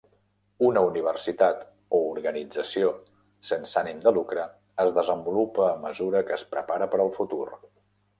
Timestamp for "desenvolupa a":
4.95-5.77